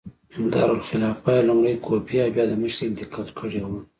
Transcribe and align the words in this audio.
دارالخلافه 0.51 1.29
یې 1.37 1.47
لومړی 1.47 1.73
کوفې 1.85 2.17
او 2.23 2.29
بیا 2.35 2.45
دمشق 2.47 2.77
ته 2.79 2.83
انتقال 2.89 3.27
کړې 3.39 3.61
وه. 3.67 3.79